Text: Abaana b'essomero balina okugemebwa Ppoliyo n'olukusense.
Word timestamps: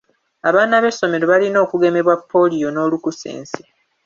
Abaana 0.49 0.75
b'essomero 0.83 1.25
balina 1.31 1.57
okugemebwa 1.65 2.15
Ppoliyo 2.21 2.67
n'olukusense. 2.71 3.61